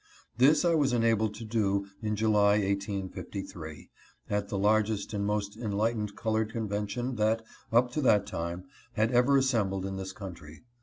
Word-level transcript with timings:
This 0.35 0.65
I 0.65 0.73
was 0.73 0.93
enabled 0.93 1.35
to 1.35 1.45
do 1.45 1.85
in 2.01 2.15
July, 2.15 2.53
1853, 2.57 3.91
at 4.31 4.49
the 4.49 4.57
largest 4.57 5.13
and 5.13 5.23
most 5.23 5.55
enlightened 5.55 6.15
colored 6.15 6.51
convention 6.51 7.17
that, 7.17 7.43
up 7.71 7.91
to 7.91 8.01
that 8.01 8.25
time, 8.25 8.63
had 8.93 9.11
ever 9.11 9.37
assembled 9.37 9.85
in 9.85 9.97
this 9.97 10.11
country. 10.11 10.63